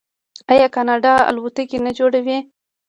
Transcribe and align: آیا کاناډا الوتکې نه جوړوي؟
آیا 0.51 0.67
کاناډا 0.75 1.13
الوتکې 1.29 1.77
نه 1.85 1.91
جوړوي؟ 1.97 2.37